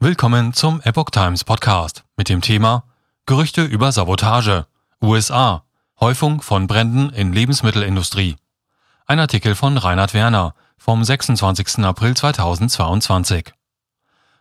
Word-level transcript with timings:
Willkommen 0.00 0.52
zum 0.52 0.80
Epoch 0.82 1.10
Times 1.10 1.42
Podcast 1.42 2.04
mit 2.16 2.28
dem 2.28 2.40
Thema 2.40 2.84
Gerüchte 3.26 3.64
über 3.64 3.90
Sabotage. 3.90 4.66
USA. 5.02 5.64
Häufung 5.98 6.40
von 6.40 6.68
Bränden 6.68 7.10
in 7.10 7.32
Lebensmittelindustrie. 7.32 8.36
Ein 9.06 9.18
Artikel 9.18 9.56
von 9.56 9.76
Reinhard 9.76 10.14
Werner 10.14 10.54
vom 10.76 11.02
26. 11.02 11.80
April 11.80 12.16
2022. 12.16 13.52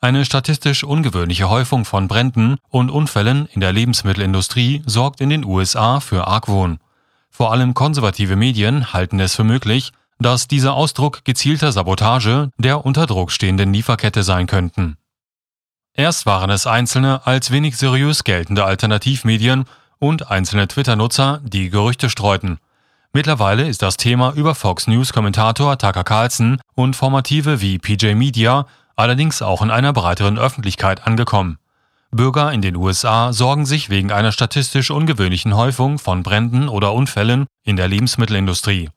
Eine 0.00 0.24
statistisch 0.24 0.84
ungewöhnliche 0.84 1.50
Häufung 1.50 1.84
von 1.84 2.06
Bränden 2.06 2.58
und 2.68 2.88
Unfällen 2.88 3.46
in 3.46 3.60
der 3.60 3.72
Lebensmittelindustrie 3.72 4.84
sorgt 4.86 5.20
in 5.20 5.30
den 5.30 5.44
USA 5.44 5.98
für 5.98 6.28
Argwohn. 6.28 6.78
Vor 7.28 7.50
allem 7.50 7.74
konservative 7.74 8.36
Medien 8.36 8.92
halten 8.92 9.18
es 9.18 9.34
für 9.34 9.42
möglich, 9.42 9.90
dass 10.20 10.46
dieser 10.46 10.74
Ausdruck 10.74 11.24
gezielter 11.24 11.72
Sabotage 11.72 12.52
der 12.56 12.86
unter 12.86 13.06
Druck 13.08 13.32
stehenden 13.32 13.72
Lieferkette 13.72 14.22
sein 14.22 14.46
könnten. 14.46 14.96
Erst 16.00 16.24
waren 16.24 16.48
es 16.48 16.66
einzelne 16.66 17.26
als 17.26 17.50
wenig 17.50 17.76
seriös 17.76 18.24
geltende 18.24 18.64
Alternativmedien 18.64 19.66
und 19.98 20.30
einzelne 20.30 20.66
Twitter-Nutzer, 20.66 21.42
die 21.44 21.68
Gerüchte 21.68 22.08
streuten. 22.08 22.56
Mittlerweile 23.12 23.68
ist 23.68 23.82
das 23.82 23.98
Thema 23.98 24.32
über 24.32 24.54
Fox 24.54 24.86
News-Kommentator 24.86 25.76
Tucker 25.76 26.02
Carlson 26.02 26.58
und 26.74 26.96
Formative 26.96 27.60
wie 27.60 27.78
PJ 27.78 28.14
Media 28.14 28.66
allerdings 28.96 29.42
auch 29.42 29.60
in 29.60 29.70
einer 29.70 29.92
breiteren 29.92 30.38
Öffentlichkeit 30.38 31.06
angekommen. 31.06 31.58
Bürger 32.10 32.50
in 32.50 32.62
den 32.62 32.76
USA 32.76 33.34
sorgen 33.34 33.66
sich 33.66 33.90
wegen 33.90 34.10
einer 34.10 34.32
statistisch 34.32 34.90
ungewöhnlichen 34.90 35.54
Häufung 35.54 35.98
von 35.98 36.22
Bränden 36.22 36.70
oder 36.70 36.94
Unfällen 36.94 37.44
in 37.62 37.76
der 37.76 37.88
Lebensmittelindustrie. 37.88 38.88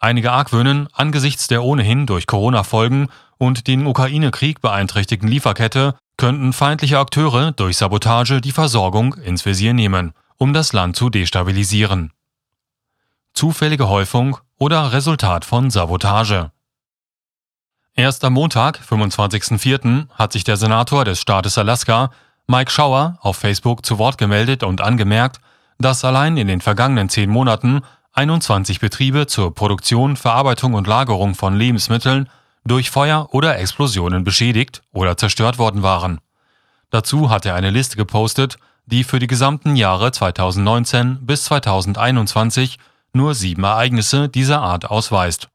Einige 0.00 0.32
argwöhnen 0.32 0.88
angesichts 0.92 1.46
der 1.46 1.64
ohnehin 1.64 2.04
durch 2.04 2.26
Corona-Folgen 2.26 3.08
und 3.38 3.66
den 3.66 3.86
Ukraine-Krieg 3.86 4.60
beeinträchtigten 4.60 5.28
Lieferkette 5.30 5.94
könnten 6.16 6.52
feindliche 6.52 6.98
Akteure 6.98 7.52
durch 7.52 7.76
Sabotage 7.76 8.40
die 8.40 8.52
Versorgung 8.52 9.14
ins 9.14 9.44
Visier 9.44 9.74
nehmen, 9.74 10.12
um 10.36 10.52
das 10.52 10.72
Land 10.72 10.96
zu 10.96 11.10
destabilisieren. 11.10 12.12
Zufällige 13.34 13.88
Häufung 13.88 14.38
oder 14.58 14.92
Resultat 14.92 15.44
von 15.44 15.70
Sabotage. 15.70 16.50
Erst 17.94 18.24
am 18.24 18.34
Montag, 18.34 18.80
25.04., 18.80 20.08
hat 20.10 20.32
sich 20.32 20.44
der 20.44 20.56
Senator 20.56 21.04
des 21.04 21.20
Staates 21.20 21.58
Alaska, 21.58 22.10
Mike 22.46 22.70
Schauer, 22.70 23.18
auf 23.20 23.36
Facebook 23.36 23.84
zu 23.84 23.98
Wort 23.98 24.18
gemeldet 24.18 24.62
und 24.62 24.80
angemerkt, 24.80 25.40
dass 25.78 26.04
allein 26.04 26.36
in 26.36 26.48
den 26.48 26.60
vergangenen 26.60 27.08
zehn 27.08 27.30
Monaten 27.30 27.80
21 28.12 28.80
Betriebe 28.80 29.26
zur 29.26 29.54
Produktion, 29.54 30.16
Verarbeitung 30.16 30.74
und 30.74 30.86
Lagerung 30.86 31.34
von 31.34 31.56
Lebensmitteln 31.56 32.28
durch 32.66 32.90
Feuer 32.90 33.28
oder 33.32 33.58
Explosionen 33.58 34.24
beschädigt 34.24 34.82
oder 34.92 35.16
zerstört 35.16 35.58
worden 35.58 35.82
waren. 35.82 36.20
Dazu 36.90 37.30
hat 37.30 37.46
er 37.46 37.54
eine 37.54 37.70
Liste 37.70 37.96
gepostet, 37.96 38.58
die 38.86 39.04
für 39.04 39.18
die 39.18 39.26
gesamten 39.26 39.76
Jahre 39.76 40.12
2019 40.12 41.26
bis 41.26 41.44
2021 41.44 42.78
nur 43.12 43.34
sieben 43.34 43.64
Ereignisse 43.64 44.28
dieser 44.28 44.60
Art 44.62 44.90
ausweist. 44.90 45.48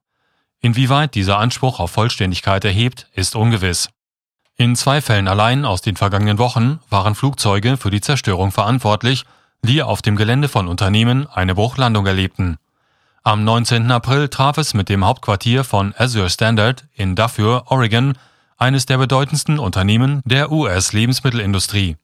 Inwieweit 0.59 1.15
dieser 1.15 1.39
Anspruch 1.39 1.79
auf 1.79 1.91
Vollständigkeit 1.91 2.63
erhebt, 2.65 3.07
ist 3.13 3.35
ungewiss. 3.35 3.89
In 4.57 4.75
zwei 4.75 5.01
Fällen 5.01 5.27
allein 5.27 5.65
aus 5.65 5.81
den 5.81 5.95
vergangenen 5.95 6.37
Wochen 6.37 6.79
waren 6.89 7.15
Flugzeuge 7.15 7.77
für 7.77 7.89
die 7.89 8.01
Zerstörung 8.01 8.51
verantwortlich, 8.51 9.25
die 9.63 9.81
auf 9.81 10.01
dem 10.01 10.15
Gelände 10.15 10.49
von 10.49 10.67
Unternehmen 10.67 11.27
eine 11.27 11.55
Bruchlandung 11.55 12.05
erlebten. 12.05 12.57
Am 13.23 13.43
19. 13.43 13.91
April 13.91 14.29
traf 14.29 14.57
es 14.57 14.73
mit 14.73 14.89
dem 14.89 15.05
Hauptquartier 15.05 15.63
von 15.63 15.93
Azure 15.97 16.29
Standard 16.29 16.85
in 16.93 17.15
Dafür, 17.15 17.65
Oregon, 17.67 18.17
eines 18.57 18.85
der 18.85 18.97
bedeutendsten 18.97 19.59
Unternehmen 19.59 20.21
der 20.25 20.51
US-Lebensmittelindustrie. 20.51 21.97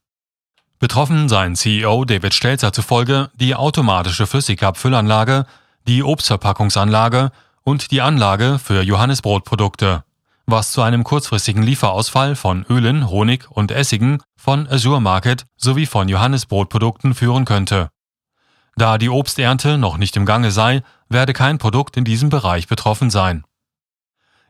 Betroffen 0.79 1.27
seien 1.27 1.55
CEO 1.55 2.05
David 2.05 2.33
Stelzer 2.33 2.71
zufolge 2.71 3.31
die 3.35 3.55
automatische 3.55 4.27
Flüssigabfüllanlage, 4.27 5.45
die 5.87 6.03
Obstverpackungsanlage 6.03 7.31
und 7.63 7.91
die 7.91 8.01
Anlage 8.01 8.59
für 8.59 8.81
Johannesbrotprodukte 8.81 10.03
was 10.47 10.71
zu 10.71 10.81
einem 10.81 11.03
kurzfristigen 11.03 11.61
Lieferausfall 11.61 12.35
von 12.35 12.65
Ölen, 12.69 13.09
Honig 13.09 13.51
und 13.51 13.69
Essigen 13.69 14.21
von 14.37 14.65
Azure 14.67 15.01
Market 15.01 15.45
sowie 15.57 15.85
von 15.85 16.07
Johannesbrotprodukten 16.07 17.13
führen 17.13 17.43
könnte. 17.43 17.89
Da 18.77 18.99
die 18.99 19.09
Obsternte 19.09 19.79
noch 19.79 19.97
nicht 19.97 20.15
im 20.17 20.27
Gange 20.27 20.51
sei, 20.51 20.83
werde 21.09 21.33
kein 21.33 21.57
Produkt 21.57 21.97
in 21.97 22.03
diesem 22.03 22.29
Bereich 22.29 22.67
betroffen 22.67 23.09
sein. 23.09 23.43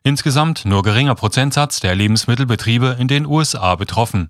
Insgesamt 0.03 0.65
nur 0.65 0.83
geringer 0.83 1.15
Prozentsatz 1.15 1.79
der 1.79 1.95
Lebensmittelbetriebe 1.95 2.97
in 2.99 3.07
den 3.07 3.25
USA 3.25 3.75
betroffen. 3.75 4.29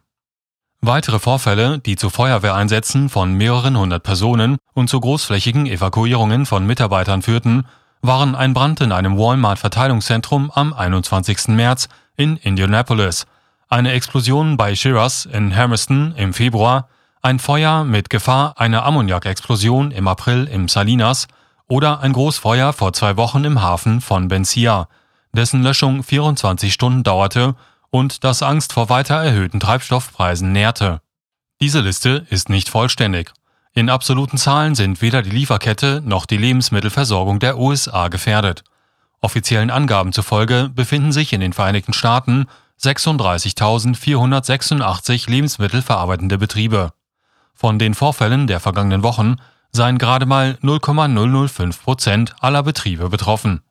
Weitere 0.81 1.17
Vorfälle, 1.17 1.79
die 1.79 1.95
zu 1.95 2.11
Feuerwehreinsätzen 2.11 3.09
von 3.09 3.33
mehreren 3.33 3.75
hundert 3.75 4.03
Personen 4.03 4.57
und 4.73 4.87
zu 4.87 4.99
großflächigen 4.99 5.65
Evakuierungen 5.65 6.45
von 6.45 6.67
Mitarbeitern 6.67 7.23
führten, 7.23 7.65
waren 8.01 8.35
ein 8.35 8.53
Brand 8.53 8.79
in 8.81 8.91
einem 8.91 9.17
Walmart-Verteilungszentrum 9.17 10.51
am 10.51 10.73
21. 10.73 11.47
März 11.47 11.89
in 12.15 12.37
Indianapolis, 12.37 13.25
eine 13.67 13.93
Explosion 13.93 14.57
bei 14.57 14.75
Shiraz 14.75 15.25
in 15.25 15.49
Hermiston 15.49 16.13
im 16.15 16.33
Februar, 16.33 16.87
ein 17.27 17.39
Feuer 17.39 17.83
mit 17.83 18.09
Gefahr 18.09 18.55
einer 18.57 18.85
Ammoniakexplosion 18.85 19.91
im 19.91 20.07
April 20.07 20.45
im 20.45 20.67
Salinas 20.67 21.27
oder 21.67 21.99
ein 21.99 22.13
Großfeuer 22.13 22.73
vor 22.73 22.93
zwei 22.93 23.17
Wochen 23.17 23.43
im 23.43 23.61
Hafen 23.61 23.99
von 23.99 24.29
Bencia, 24.29 24.87
dessen 25.33 25.61
Löschung 25.61 26.03
24 26.03 26.73
Stunden 26.73 27.03
dauerte 27.03 27.55
und 27.89 28.23
das 28.23 28.41
Angst 28.41 28.71
vor 28.71 28.89
weiter 28.89 29.15
erhöhten 29.15 29.59
Treibstoffpreisen 29.59 30.53
nährte. 30.53 31.01
Diese 31.59 31.81
Liste 31.81 32.25
ist 32.29 32.49
nicht 32.49 32.69
vollständig 32.69 33.33
in 33.77 33.89
absoluten 33.91 34.37
Zahlen 34.37 34.73
sind 34.73 35.03
weder 35.03 35.21
die 35.21 35.29
Lieferkette 35.29 36.01
noch 36.03 36.25
die 36.25 36.37
Lebensmittelversorgung 36.37 37.37
der 37.37 37.59
USA 37.59 38.07
gefährdet. 38.07 38.63
Offiziellen 39.21 39.69
Angaben 39.69 40.13
zufolge 40.13 40.71
befinden 40.73 41.11
sich 41.11 41.31
in 41.31 41.41
den 41.41 41.53
Vereinigten 41.53 41.93
Staaten 41.93 42.47
36.486 42.81 45.29
lebensmittelverarbeitende 45.29 46.39
Betriebe. 46.39 46.91
Von 47.57 47.79
den 47.79 47.95
Vorfällen 47.95 48.45
der 48.45 48.59
vergangenen 48.59 49.01
Wochen 49.01 49.37
seien 49.71 49.97
gerade 49.97 50.27
mal 50.27 50.59
0,005 50.61 51.83
Prozent 51.83 52.35
aller 52.39 52.61
Betriebe 52.61 53.09
betroffen. 53.09 53.61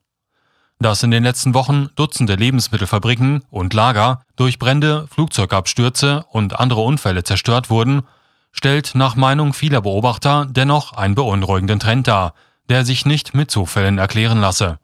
Dass 0.81 1.05
in 1.05 1.13
den 1.13 1.23
letzten 1.23 1.55
Wochen 1.55 1.89
Dutzende 1.95 2.35
Lebensmittelfabriken 2.35 3.45
und 3.49 3.75
Lager 3.75 4.23
durch 4.35 4.59
Brände, 4.59 5.07
Flugzeugabstürze 5.11 6.25
und 6.31 6.59
andere 6.59 6.81
Unfälle 6.81 7.23
zerstört 7.23 7.71
wurden, 7.71 8.03
stellt 8.51 8.97
nach 8.97 9.15
Meinung 9.15 9.53
vieler 9.53 9.83
Beobachter 9.83 10.47
dennoch 10.51 10.93
einen 10.93 11.15
beunruhigenden 11.15 11.79
Trend 11.79 12.09
dar, 12.09 12.35
der 12.69 12.85
sich 12.85 13.07
nicht 13.07 13.35
mit 13.35 13.53
Zufällen 13.53 13.99
erklären 13.99 14.41
lasse. 14.41 14.81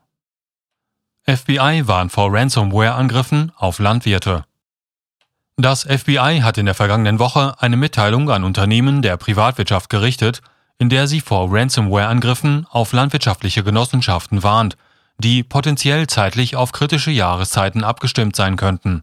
FBI 1.27 1.83
warnt 1.87 2.13
vor 2.13 2.33
Ransomware-Angriffen 2.33 3.51
auf 3.57 3.81
Landwirte. 3.81 4.45
Das 5.63 5.85
FBI 5.85 6.41
hat 6.43 6.59
in 6.59 6.67
der 6.67 6.75
vergangenen 6.75 7.21
Woche 7.21 7.55
eine 7.61 7.77
Mitteilung 7.77 8.29
an 8.31 8.43
Unternehmen 8.43 9.01
der 9.01 9.17
Privatwirtschaft 9.17 9.91
gerichtet, 9.91 10.43
in 10.79 10.89
der 10.89 11.07
sie 11.07 11.21
vor 11.21 11.53
Ransomware-Angriffen 11.53 12.67
auf 12.69 12.93
landwirtschaftliche 12.93 13.63
Genossenschaften 13.63 14.43
warnt, 14.43 14.77
die 15.19 15.45
potenziell 15.45 16.09
zeitlich 16.09 16.57
auf 16.57 16.73
kritische 16.73 17.13
Jahreszeiten 17.13 17.85
abgestimmt 17.85 18.35
sein 18.35 18.57
könnten. 18.57 19.03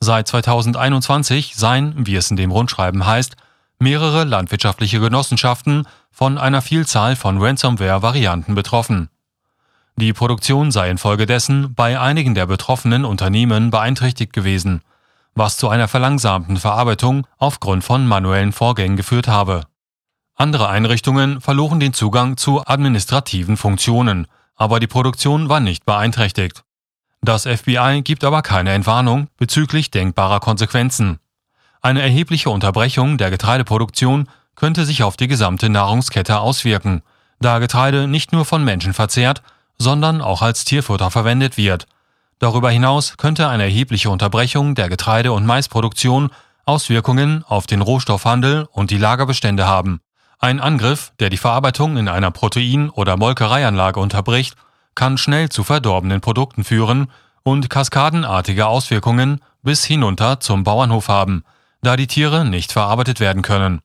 Seit 0.00 0.28
2021 0.28 1.56
seien, 1.56 1.94
wie 2.06 2.16
es 2.16 2.30
in 2.30 2.36
dem 2.36 2.50
Rundschreiben 2.50 3.06
heißt, 3.06 3.36
mehrere 3.78 4.24
landwirtschaftliche 4.24 5.00
Genossenschaften 5.00 5.86
von 6.10 6.36
einer 6.36 6.60
Vielzahl 6.60 7.16
von 7.16 7.40
Ransomware-Varianten 7.40 8.54
betroffen. 8.54 9.08
Die 9.96 10.12
Produktion 10.12 10.72
sei 10.72 10.90
infolgedessen 10.90 11.72
bei 11.72 11.98
einigen 11.98 12.34
der 12.34 12.44
betroffenen 12.44 13.06
Unternehmen 13.06 13.70
beeinträchtigt 13.70 14.34
gewesen, 14.34 14.82
was 15.34 15.56
zu 15.56 15.68
einer 15.68 15.88
verlangsamten 15.88 16.56
Verarbeitung 16.56 17.26
aufgrund 17.38 17.84
von 17.84 18.06
manuellen 18.06 18.52
Vorgängen 18.52 18.96
geführt 18.96 19.28
habe. 19.28 19.62
Andere 20.34 20.68
Einrichtungen 20.68 21.40
verloren 21.40 21.80
den 21.80 21.92
Zugang 21.92 22.36
zu 22.36 22.66
administrativen 22.66 23.56
Funktionen, 23.56 24.26
aber 24.56 24.80
die 24.80 24.86
Produktion 24.86 25.48
war 25.48 25.60
nicht 25.60 25.84
beeinträchtigt. 25.84 26.64
Das 27.22 27.42
FBI 27.46 28.00
gibt 28.02 28.24
aber 28.24 28.40
keine 28.40 28.72
Entwarnung 28.72 29.28
bezüglich 29.36 29.90
denkbarer 29.90 30.40
Konsequenzen. 30.40 31.18
Eine 31.82 32.02
erhebliche 32.02 32.50
Unterbrechung 32.50 33.18
der 33.18 33.30
Getreideproduktion 33.30 34.28
könnte 34.54 34.84
sich 34.84 35.02
auf 35.02 35.16
die 35.16 35.28
gesamte 35.28 35.68
Nahrungskette 35.68 36.40
auswirken, 36.40 37.02
da 37.40 37.58
Getreide 37.58 38.06
nicht 38.06 38.32
nur 38.32 38.44
von 38.44 38.64
Menschen 38.64 38.92
verzehrt, 38.92 39.42
sondern 39.78 40.20
auch 40.20 40.42
als 40.42 40.64
Tierfutter 40.64 41.10
verwendet 41.10 41.56
wird. 41.56 41.86
Darüber 42.40 42.70
hinaus 42.70 43.18
könnte 43.18 43.48
eine 43.48 43.64
erhebliche 43.64 44.10
Unterbrechung 44.10 44.74
der 44.74 44.88
Getreide- 44.88 45.32
und 45.32 45.44
Maisproduktion 45.44 46.30
Auswirkungen 46.64 47.44
auf 47.46 47.66
den 47.66 47.82
Rohstoffhandel 47.82 48.66
und 48.72 48.90
die 48.90 48.96
Lagerbestände 48.96 49.66
haben. 49.66 50.00
Ein 50.38 50.58
Angriff, 50.58 51.12
der 51.20 51.28
die 51.28 51.36
Verarbeitung 51.36 51.98
in 51.98 52.08
einer 52.08 52.30
Protein- 52.30 52.88
oder 52.88 53.18
Molkereianlage 53.18 54.00
unterbricht, 54.00 54.54
kann 54.94 55.18
schnell 55.18 55.50
zu 55.50 55.64
verdorbenen 55.64 56.22
Produkten 56.22 56.64
führen 56.64 57.10
und 57.42 57.68
kaskadenartige 57.68 58.66
Auswirkungen 58.66 59.40
bis 59.62 59.84
hinunter 59.84 60.40
zum 60.40 60.64
Bauernhof 60.64 61.08
haben, 61.08 61.44
da 61.82 61.96
die 61.96 62.06
Tiere 62.06 62.46
nicht 62.46 62.72
verarbeitet 62.72 63.20
werden 63.20 63.42
können, 63.42 63.80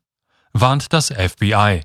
warnt 0.54 0.94
das 0.94 1.08
FBI. 1.12 1.82